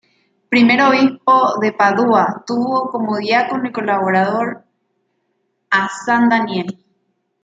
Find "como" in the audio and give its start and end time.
2.89-3.17